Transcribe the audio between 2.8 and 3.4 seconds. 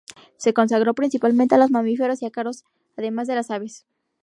además de